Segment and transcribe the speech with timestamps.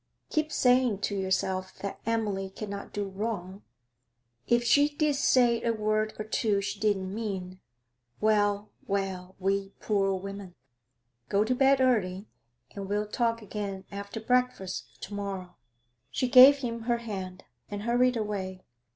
[0.31, 3.61] Keep saying to yourself that Emily cannot do wrong;
[4.47, 7.59] if she did say a word or two she didn't mean
[8.19, 10.55] well, well, we poor women!
[11.29, 12.25] Go to bed early,
[12.71, 15.57] and we'll talk again after breakfast to morrow.'
[16.09, 18.63] She gave him her hand, and hurried away.